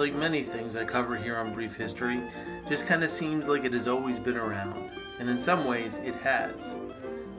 like 0.00 0.14
many 0.14 0.42
things 0.42 0.76
I 0.76 0.84
cover 0.86 1.14
here 1.14 1.36
on 1.36 1.52
Brief 1.52 1.76
History, 1.76 2.22
just 2.66 2.86
kind 2.86 3.04
of 3.04 3.10
seems 3.10 3.48
like 3.48 3.66
it 3.66 3.74
has 3.74 3.86
always 3.86 4.18
been 4.18 4.38
around, 4.38 4.90
and 5.18 5.28
in 5.28 5.38
some 5.38 5.66
ways 5.66 5.98
it 6.02 6.14
has. 6.14 6.74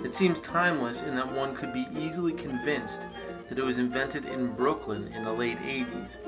It 0.04 0.14
seems 0.14 0.39
timeless 0.39 1.02
in 1.02 1.16
that 1.16 1.32
one 1.32 1.55
could 1.55 1.74
be 1.74 1.88
easily 1.97 2.34
convinced 2.34 3.07
that 3.50 3.57
it 3.57 3.66
was 3.66 3.79
invented 3.79 4.25
in 4.25 4.54
Brooklyn 4.54 5.07
in 5.07 5.24
the 5.24 5.34
late 5.34 5.57
80s, 5.57 6.20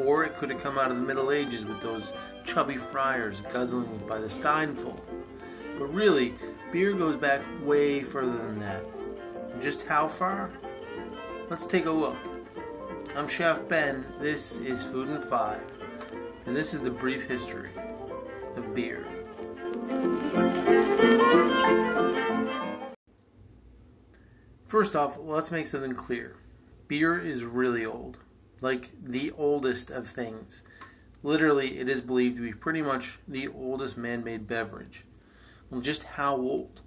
or 0.00 0.24
it 0.24 0.36
could 0.36 0.50
have 0.50 0.60
come 0.60 0.76
out 0.76 0.90
of 0.90 0.96
the 0.96 1.06
Middle 1.06 1.30
Ages 1.30 1.64
with 1.64 1.80
those 1.80 2.12
chubby 2.44 2.76
friars 2.76 3.42
guzzling 3.52 4.02
by 4.08 4.18
the 4.18 4.26
steinful. 4.26 4.98
But 5.78 5.94
really, 5.94 6.34
beer 6.72 6.94
goes 6.94 7.14
back 7.14 7.42
way 7.62 8.00
further 8.00 8.36
than 8.36 8.58
that. 8.58 8.84
And 9.52 9.62
just 9.62 9.86
how 9.86 10.08
far? 10.08 10.50
Let's 11.48 11.64
take 11.64 11.86
a 11.86 11.92
look. 11.92 12.16
I'm 13.14 13.28
Chef 13.28 13.66
Ben, 13.66 14.04
this 14.20 14.58
is 14.58 14.84
Food 14.84 15.08
and 15.08 15.24
Five, 15.24 15.62
and 16.46 16.54
this 16.54 16.72
is 16.72 16.80
the 16.80 16.90
brief 16.90 17.28
history 17.28 17.70
of 18.56 18.74
beer. 18.74 19.04
First 24.66 24.96
off, 24.96 25.16
let's 25.18 25.50
make 25.50 25.66
something 25.66 25.94
clear. 25.94 26.36
Beer 26.88 27.18
is 27.18 27.44
really 27.44 27.84
old, 27.84 28.18
like 28.60 28.92
the 29.02 29.32
oldest 29.36 29.90
of 29.90 30.06
things. 30.06 30.62
Literally, 31.22 31.78
it 31.78 31.88
is 31.88 32.00
believed 32.00 32.36
to 32.36 32.42
be 32.42 32.52
pretty 32.52 32.82
much 32.82 33.18
the 33.26 33.48
oldest 33.48 33.96
man 33.96 34.22
made 34.22 34.46
beverage. 34.46 35.04
Well, 35.70 35.80
just 35.80 36.04
how 36.04 36.36
old? 36.36 36.82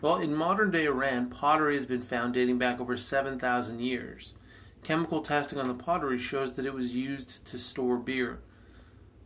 Well, 0.00 0.16
in 0.16 0.34
modern 0.34 0.72
day 0.72 0.86
Iran, 0.86 1.30
pottery 1.30 1.76
has 1.76 1.86
been 1.86 2.02
found 2.02 2.34
dating 2.34 2.58
back 2.58 2.80
over 2.80 2.96
7,000 2.96 3.80
years. 3.80 4.34
Chemical 4.82 5.22
testing 5.22 5.60
on 5.60 5.68
the 5.68 5.74
pottery 5.74 6.18
shows 6.18 6.54
that 6.54 6.66
it 6.66 6.74
was 6.74 6.96
used 6.96 7.46
to 7.46 7.58
store 7.58 7.98
beer. 7.98 8.40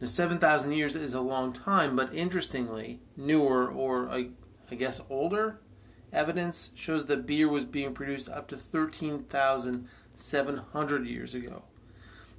Now, 0.00 0.06
7,000 0.06 0.72
years 0.72 0.94
is 0.94 1.14
a 1.14 1.20
long 1.20 1.52
time, 1.52 1.96
but 1.96 2.14
interestingly, 2.14 3.00
newer, 3.16 3.68
or 3.70 4.08
I, 4.10 4.28
I 4.70 4.74
guess 4.74 5.00
older, 5.08 5.60
evidence 6.12 6.70
shows 6.74 7.06
that 7.06 7.26
beer 7.26 7.48
was 7.48 7.64
being 7.64 7.94
produced 7.94 8.28
up 8.28 8.46
to 8.48 8.56
13,700 8.56 11.06
years 11.06 11.34
ago. 11.34 11.64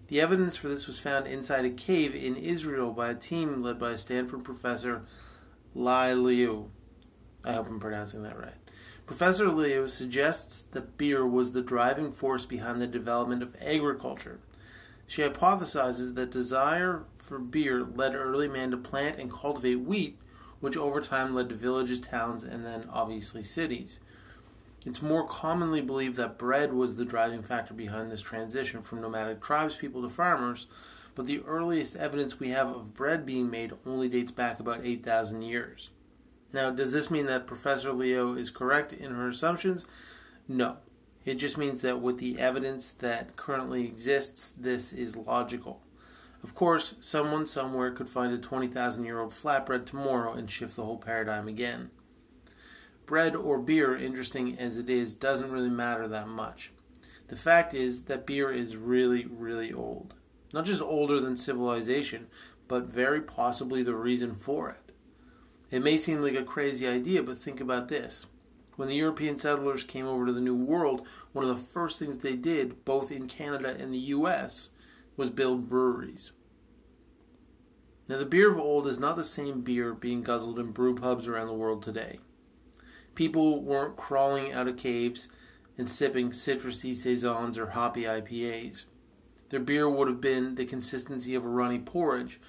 The 0.08 0.22
evidence 0.22 0.56
for 0.56 0.70
this 0.70 0.86
was 0.88 1.00
found 1.00 1.28
inside 1.28 1.66
a 1.66 1.70
cave 1.70 2.16
in 2.16 2.36
Israel 2.36 2.92
by 2.92 3.10
a 3.10 3.16
team 3.16 3.62
led 3.62 3.80
by 3.80 3.96
Stanford 3.96 4.44
professor, 4.44 5.04
Lai 5.74 6.14
Liu. 6.14 6.70
I 7.44 7.54
hope 7.54 7.68
I'm 7.68 7.80
pronouncing 7.80 8.22
that 8.24 8.40
right. 8.40 8.54
Professor 9.06 9.50
Liu 9.50 9.88
suggests 9.88 10.66
that 10.72 10.98
beer 10.98 11.26
was 11.26 11.54
the 11.54 11.62
driving 11.62 12.12
force 12.12 12.46
behind 12.46 12.82
the 12.82 12.88
development 12.88 13.42
of 13.42 13.56
agriculture. 13.62 14.40
She 15.08 15.22
hypothesizes 15.22 16.16
that 16.16 16.30
desire 16.30 17.06
for 17.28 17.40
beer 17.40 17.84
led 17.84 18.16
early 18.16 18.48
man 18.48 18.72
to 18.72 18.78
plant 18.78 19.20
and 19.20 19.32
cultivate 19.32 19.82
wheat, 19.82 20.18
which 20.62 20.78
over 20.78 21.02
time 21.02 21.36
led 21.36 21.50
to 21.50 21.56
villages, 21.56 22.00
towns, 22.00 22.44
and 22.44 22.66
then 22.66 22.88
obviously 22.92 23.44
cities. 23.44 24.00
It's 24.86 25.02
more 25.02 25.28
commonly 25.28 25.82
believed 25.82 26.16
that 26.16 26.38
bread 26.38 26.72
was 26.72 26.96
the 26.96 27.04
driving 27.04 27.44
factor 27.44 27.74
behind 27.74 28.10
this 28.10 28.22
transition 28.22 28.82
from 28.82 29.02
nomadic 29.02 29.42
tribespeople 29.42 30.02
to 30.02 30.10
farmers, 30.10 30.68
but 31.14 31.26
the 31.26 31.42
earliest 31.46 31.98
evidence 31.98 32.40
we 32.40 32.50
have 32.50 32.70
of 32.70 32.94
bread 32.94 33.26
being 33.26 33.52
made 33.52 33.74
only 33.86 34.08
dates 34.08 34.32
back 34.32 34.60
about 34.60 34.86
8,000 34.86 35.42
years. 35.42 35.90
Now, 36.54 36.70
does 36.70 36.94
this 36.94 37.12
mean 37.12 37.26
that 37.26 37.48
Professor 37.48 37.92
Liu 37.92 38.36
is 38.38 38.50
correct 38.50 38.94
in 38.94 39.12
her 39.12 39.28
assumptions? 39.28 39.86
No. 40.48 40.78
It 41.26 41.36
just 41.36 41.58
means 41.58 41.82
that 41.82 42.00
with 42.00 42.20
the 42.20 42.40
evidence 42.40 42.94
that 42.94 43.36
currently 43.36 43.86
exists, 43.86 44.54
this 44.58 44.94
is 44.94 45.18
logical. 45.18 45.82
Of 46.48 46.56
course, 46.56 46.96
someone 47.02 47.46
somewhere 47.46 47.92
could 47.92 48.08
find 48.08 48.34
a 48.34 48.38
20,000 48.38 49.04
year 49.04 49.20
old 49.20 49.34
flatbread 49.34 49.86
tomorrow 49.86 50.32
and 50.32 50.50
shift 50.50 50.78
the 50.78 50.86
whole 50.86 50.98
paradigm 50.98 51.46
again. 51.46 51.92
Bread 53.06 53.36
or 53.36 53.60
beer, 53.60 53.98
interesting 53.98 54.58
as 54.58 54.78
it 54.78 54.90
is, 54.90 55.14
doesn't 55.14 55.52
really 55.52 55.70
matter 55.70 56.08
that 56.08 56.30
much. 56.30 56.72
The 57.28 57.36
fact 57.36 57.74
is 57.74 58.04
that 58.04 58.26
beer 58.26 58.50
is 58.50 58.78
really, 58.78 59.26
really 59.26 59.74
old. 59.74 60.16
Not 60.54 60.64
just 60.64 60.82
older 60.82 61.20
than 61.20 61.36
civilization, 61.36 62.28
but 62.70 62.86
very 62.86 63.20
possibly 63.20 63.84
the 63.84 63.96
reason 63.96 64.34
for 64.34 64.70
it. 64.70 64.94
It 65.70 65.84
may 65.84 65.98
seem 65.98 66.22
like 66.22 66.36
a 66.36 66.44
crazy 66.44 66.88
idea, 66.88 67.24
but 67.24 67.38
think 67.38 67.60
about 67.60 67.90
this. 67.90 68.26
When 68.78 68.88
the 68.88 68.96
European 68.96 69.38
settlers 69.38 69.84
came 69.84 70.08
over 70.08 70.26
to 70.26 70.32
the 70.32 70.40
New 70.40 70.56
World, 70.56 71.06
one 71.34 71.44
of 71.44 71.50
the 71.50 71.62
first 71.62 72.00
things 72.00 72.20
they 72.20 72.38
did, 72.38 72.86
both 72.86 73.12
in 73.12 73.28
Canada 73.28 73.76
and 73.78 73.94
the 73.94 74.16
US, 74.16 74.70
was 75.18 75.30
build 75.30 75.68
breweries. 75.68 76.32
Now, 78.08 78.18
the 78.18 78.26
beer 78.26 78.52
of 78.52 78.60
old 78.60 78.88
is 78.88 79.00
not 79.00 79.16
the 79.16 79.24
same 79.24 79.62
beer 79.62 79.94
being 79.94 80.22
guzzled 80.22 80.60
in 80.60 80.72
brew 80.72 80.96
pubs 80.96 81.28
around 81.28 81.48
the 81.48 81.54
world 81.54 81.84
today. 81.84 82.20
People 83.16 83.62
weren't 83.62 83.98
crawling 83.98 84.54
out 84.54 84.68
of 84.68 84.78
caves 84.78 85.28
and 85.78 85.90
sipping 85.90 86.32
citrusy 86.32 86.96
saisons 86.96 87.58
or 87.58 87.72
hoppy 87.72 88.04
IPAs. 88.04 88.86
Their 89.50 89.60
beer 89.60 89.90
would 89.90 90.08
have 90.08 90.22
been 90.22 90.56
the 90.56 90.66
consistency 90.66 91.36
of 91.36 91.44
a 91.44 91.50
runny 91.50 91.80
porridge, 91.80 92.40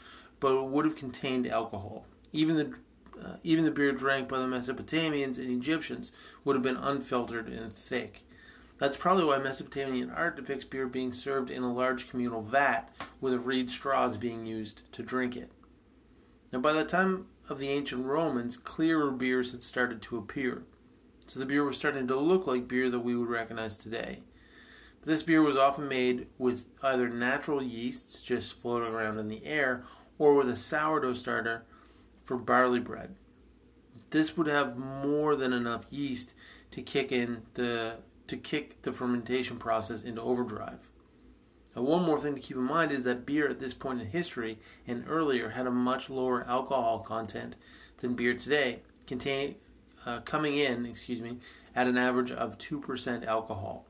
but 0.41 0.55
it 0.55 0.65
would 0.65 0.85
have 0.85 0.97
contained 0.97 1.47
alcohol. 1.47 2.07
Even 2.33 2.57
the 2.57 2.75
uh, 3.21 3.37
even 3.43 3.65
the 3.65 3.71
beer 3.73 3.91
drank 3.91 4.29
by 4.29 4.39
the 4.39 4.47
Mesopotamians 4.47 5.39
and 5.39 5.51
Egyptians 5.51 6.13
would 6.45 6.55
have 6.55 6.63
been 6.63 6.77
unfiltered 6.77 7.49
and 7.49 7.75
thick. 7.75 8.23
That's 8.79 8.97
probably 8.97 9.25
why 9.25 9.39
Mesopotamian 9.39 10.11
art 10.11 10.37
depicts 10.37 10.65
beer 10.65 10.87
being 10.87 11.13
served 11.13 11.51
in 11.51 11.63
a 11.63 11.73
large 11.73 12.09
communal 12.09 12.43
vat 12.43 12.89
with 13.21 13.35
reed 13.35 13.71
straws 13.71 14.17
being 14.17 14.47
used 14.47 14.91
to 14.93 15.03
drink 15.03 15.37
it. 15.37 15.51
Now, 16.53 16.61
by 16.61 16.73
the 16.73 16.85
time 16.85 17.27
of 17.49 17.59
the 17.59 17.69
ancient 17.69 18.07
Romans, 18.07 18.57
clearer 18.57 19.11
beers 19.11 19.51
had 19.51 19.63
started 19.63 20.01
to 20.03 20.17
appear. 20.17 20.63
So 21.27 21.41
the 21.41 21.47
beer 21.47 21.65
was 21.65 21.77
starting 21.77 22.07
to 22.07 22.17
look 22.17 22.47
like 22.47 22.69
beer 22.69 22.89
that 22.89 23.01
we 23.01 23.17
would 23.17 23.29
recognize 23.29 23.77
today. 23.77 24.23
But 25.01 25.09
this 25.09 25.23
beer 25.23 25.43
was 25.43 25.57
often 25.57 25.89
made 25.89 26.29
with 26.39 26.67
either 26.83 27.09
natural 27.09 27.63
yeasts 27.63 28.23
just 28.23 28.55
floating 28.55 28.95
around 28.95 29.19
in 29.19 29.29
the 29.29 29.45
air 29.45 29.85
or 30.19 30.35
with 30.35 30.49
a 30.49 30.57
sourdough 30.57 31.15
starter 31.15 31.65
for 32.23 32.37
barley 32.37 32.81
bread. 32.81 33.17
This 34.11 34.37
would 34.37 34.47
have 34.47 34.77
more 34.77 35.37
than 35.37 35.53
enough 35.53 35.87
yeast 35.91 36.33
to 36.71 36.81
kick 36.81 37.13
in 37.13 37.43
the 37.55 37.99
to 38.29 38.37
kick 38.37 38.83
the 38.83 38.93
fermentation 38.93 39.59
process 39.59 40.05
into 40.05 40.23
overdrive. 40.23 40.89
Now, 41.75 41.83
one 41.83 42.05
more 42.05 42.21
thing 42.21 42.35
to 42.35 42.41
keep 42.41 42.57
in 42.57 42.63
mind 42.63 42.93
is 42.93 43.05
that 43.05 43.27
beer 43.27 43.49
at 43.49 43.61
this 43.61 43.75
point 43.75 44.01
in 44.01 44.07
history 44.07 44.59
and 44.87 45.05
earlier 45.09 45.51
had 45.51 45.67
a 45.67 45.71
much 45.71 46.09
lower 46.09 46.45
alcohol 46.47 47.01
content 47.01 47.57
than 47.99 48.15
beer 48.15 48.35
today, 48.35 48.81
contain, 49.07 49.57
uh, 50.07 50.21
coming 50.21 50.57
in, 50.57 50.87
excuse 50.87 51.21
me, 51.21 51.39
at 51.75 51.87
an 51.87 51.99
average 51.99 52.31
of 52.31 52.59
2% 52.59 53.27
alcohol. 53.27 53.87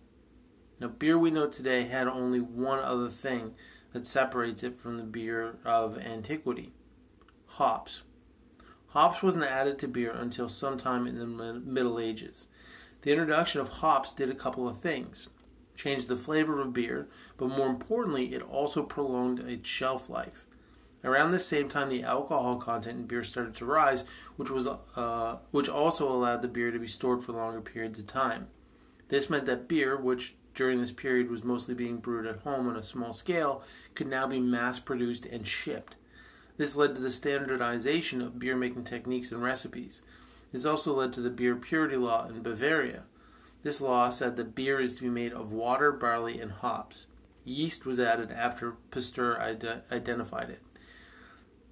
Now, 0.81 0.89
beer 0.89 1.19
we 1.19 1.31
know 1.31 1.49
today 1.49 1.83
had 1.83 2.09
only 2.09 2.41
one 2.41 2.79
other 2.79 3.09
thing 3.09 3.55
that 3.93 4.07
separates 4.07 4.63
it 4.63 4.79
from 4.79 4.99
the 4.99 5.05
beer 5.05 5.57
of 5.65 5.99
antiquity 5.99 6.73
hops. 7.53 8.03
Hops 8.89 9.23
wasn't 9.23 9.45
added 9.45 9.79
to 9.79 9.89
beer 9.89 10.13
until 10.13 10.49
sometime 10.49 11.07
in 11.07 11.19
the 11.19 11.27
Middle 11.27 11.99
Ages. 11.99 12.47
The 13.03 13.13
introduction 13.13 13.61
of 13.61 13.69
hops 13.69 14.13
did 14.13 14.29
a 14.29 14.35
couple 14.35 14.69
of 14.69 14.79
things. 14.79 15.29
Changed 15.77 16.09
the 16.09 16.17
flavor 16.17 16.61
of 16.61 16.73
beer, 16.73 17.09
but 17.37 17.49
more 17.49 17.69
importantly, 17.69 18.35
it 18.35 18.43
also 18.43 18.83
prolonged 18.83 19.39
its 19.41 19.69
shelf 19.69 20.11
life. 20.11 20.45
Around 21.05 21.31
the 21.31 21.39
same 21.39 21.69
time, 21.69 21.89
the 21.89 22.03
alcohol 22.03 22.57
content 22.57 22.99
in 22.99 23.07
beer 23.07 23.23
started 23.23 23.55
to 23.55 23.65
rise, 23.65 24.03
which 24.37 24.51
was 24.51 24.67
uh, 24.67 25.39
which 25.53 25.69
also 25.69 26.11
allowed 26.11 26.43
the 26.43 26.49
beer 26.49 26.73
to 26.73 26.79
be 26.79 26.89
stored 26.89 27.23
for 27.23 27.33
longer 27.33 27.61
periods 27.61 28.01
of 28.01 28.09
time. 28.09 28.49
This 29.07 29.31
meant 29.31 29.47
that 29.47 29.69
beer, 29.69 29.97
which 29.97 30.35
during 30.55 30.81
this 30.81 30.91
period 30.91 31.31
was 31.31 31.45
mostly 31.45 31.75
being 31.75 31.99
brewed 31.99 32.27
at 32.27 32.41
home 32.41 32.69
on 32.69 32.77
a 32.77 32.83
small 32.83 33.13
scale, 33.13 33.63
could 33.95 34.09
now 34.09 34.27
be 34.27 34.41
mass 34.41 34.81
produced 34.81 35.25
and 35.27 35.47
shipped. 35.47 35.95
This 36.57 36.75
led 36.75 36.97
to 36.97 37.01
the 37.01 37.13
standardization 37.13 38.21
of 38.21 38.41
beer 38.41 38.57
making 38.57 38.83
techniques 38.83 39.31
and 39.31 39.41
recipes. 39.41 40.03
This 40.53 40.65
also 40.65 40.95
led 40.95 41.13
to 41.13 41.21
the 41.21 41.31
beer 41.31 41.57
purity 41.57 41.97
law 41.97 42.27
in 42.27 42.43
Bavaria. 42.43 43.05
This 43.63 43.81
law 43.81 44.11
said 44.11 44.37
that 44.37 44.55
beer 44.55 44.81
is 44.81 44.95
to 44.97 45.03
be 45.03 45.09
made 45.09 45.33
of 45.33 45.53
water, 45.53 45.93
barley, 45.93 46.41
and 46.41 46.53
hops. 46.53 47.07
Yeast 47.45 47.85
was 47.85 47.99
added 47.99 48.31
after 48.31 48.73
Pasteur 48.91 49.39
ide- 49.41 49.83
identified 49.91 50.51
it. 50.51 50.63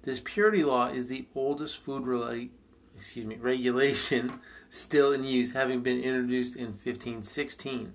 This 0.03 0.21
purity 0.23 0.63
law 0.63 0.87
is 0.87 1.07
the 1.07 1.27
oldest 1.35 1.79
food 1.79 2.03
rela- 2.03 2.49
excuse 2.97 3.25
me, 3.25 3.35
regulation 3.35 4.39
still 4.69 5.11
in 5.11 5.23
use, 5.23 5.53
having 5.53 5.81
been 5.81 6.01
introduced 6.01 6.55
in 6.55 6.67
1516. 6.67 7.93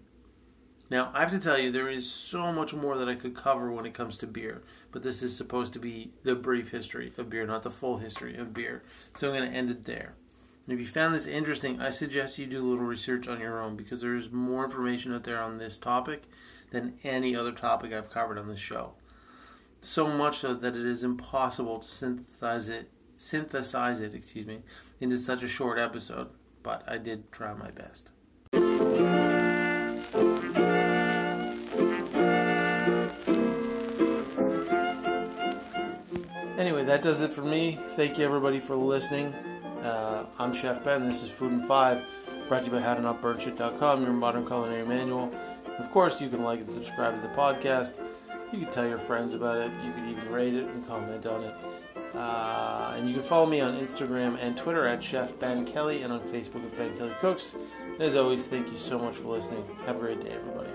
Now, 0.90 1.11
I 1.14 1.20
have 1.20 1.31
to 1.31 1.38
tell 1.38 1.58
you, 1.58 1.70
there 1.70 1.88
is 1.88 2.11
so 2.11 2.52
much 2.52 2.75
more 2.75 2.99
that 2.99 3.08
I 3.08 3.14
could 3.14 3.35
cover 3.35 3.73
when 3.73 3.87
it 3.87 3.94
comes 3.94 4.19
to 4.19 4.26
beer, 4.26 4.62
but 4.90 5.02
this 5.02 5.23
is 5.23 5.35
supposed 5.35 5.73
to 5.73 5.78
be 5.78 6.12
the 6.23 6.35
brief 6.35 6.70
history 6.70 7.12
of 7.17 7.31
beer, 7.31 7.46
not 7.46 7.62
the 7.62 7.70
full 7.70 7.96
history 7.96 8.37
of 8.37 8.52
beer. 8.52 8.82
So 9.17 9.28
I'm 9.28 9.37
going 9.37 9.50
to 9.50 9.56
end 9.56 9.70
it 9.70 9.87
there. 9.87 10.14
And 10.64 10.75
if 10.75 10.81
you 10.81 10.87
found 10.87 11.14
this 11.14 11.26
interesting, 11.26 11.81
I 11.81 11.91
suggest 11.91 12.38
you 12.38 12.47
do 12.47 12.62
a 12.62 12.69
little 12.69 12.85
research 12.85 13.26
on 13.26 13.41
your 13.41 13.61
own 13.61 13.76
because 13.76 14.00
there 14.00 14.14
is 14.14 14.31
more 14.31 14.64
information 14.64 15.12
out 15.12 15.25
there 15.25 15.43
on 15.43 15.59
this 15.59 15.76
topic 15.76 16.23
than 16.70 16.99
any 17.03 17.35
other 17.35 17.53
topic 17.53 17.93
I've 17.93 18.11
covered 18.11 18.38
on 18.38 18.49
this 18.49 18.61
show. 18.61 18.93
so 19.81 20.06
much 20.06 20.38
so 20.38 20.55
that 20.55 20.76
it 20.76 20.87
is 20.87 21.03
impossible 21.03 21.81
to 21.81 21.88
synthesize 21.88 22.69
it 22.69 22.88
synthesize 23.23 24.00
it, 24.00 24.14
excuse 24.14 24.47
me, 24.47 24.59
into 25.00 25.17
such 25.17 25.43
a 25.43 25.49
short 25.49 25.79
episode, 25.79 26.29
but 26.62 26.82
I 26.88 26.99
did 26.99 27.31
try 27.31 27.55
my 27.55 27.70
best. 27.70 28.11
Anyway, 36.59 36.85
that 36.85 37.00
does 37.03 37.20
it 37.20 37.32
for 37.32 37.43
me. 37.43 37.79
Thank 37.97 38.19
you 38.19 38.25
everybody 38.25 38.59
for 38.59 38.76
listening. 38.76 39.35
Uh, 39.82 40.25
I'm 40.38 40.52
Chef 40.52 40.84
Ben. 40.84 41.05
This 41.05 41.23
is 41.25 41.31
Food 41.31 41.50
and 41.52 41.64
Five, 41.64 42.05
brought 42.49 42.62
to 42.62 42.70
you 42.70 42.76
by 42.76 42.82
HowToNotBurnShit.com, 42.82 44.05
your 44.05 44.12
modern 44.12 44.46
culinary 44.46 44.87
manual. 44.87 45.34
Of 45.79 45.90
course, 45.90 46.20
you 46.20 46.29
can 46.29 46.44
like 46.44 46.61
and 46.61 46.70
subscribe 46.70 47.17
to 47.17 47.20
the 47.20 47.34
podcast. 47.34 47.99
You 48.52 48.61
can 48.61 48.70
tell 48.70 48.87
your 48.87 48.99
friends 48.99 49.34
about 49.34 49.56
it. 49.58 49.73
You 49.84 49.93
can 49.93 50.08
even 50.08 50.31
rate 50.31 50.55
it 50.55 50.69
and 50.69 50.87
comment 50.87 51.26
on 51.26 51.43
it. 51.43 51.55
Uh, 52.14 52.94
and 52.96 53.08
you 53.08 53.14
can 53.14 53.23
follow 53.25 53.46
me 53.46 53.61
on 53.61 53.75
Instagram 53.75 54.38
and 54.40 54.56
Twitter 54.56 54.87
at 54.87 55.02
Chef 55.02 55.37
Ben 55.38 55.64
Kelly 55.64 56.02
and 56.02 56.12
on 56.12 56.20
Facebook 56.20 56.64
at 56.64 56.76
Ben 56.76 56.96
Kelly 56.96 57.14
Cooks. 57.19 57.56
And 57.81 58.00
as 58.02 58.14
always, 58.14 58.46
thank 58.46 58.70
you 58.70 58.76
so 58.76 58.99
much 58.99 59.17
for 59.17 59.28
listening. 59.28 59.64
Have 59.87 59.96
a 59.96 59.99
great 59.99 60.20
day, 60.23 60.31
everybody. 60.31 60.70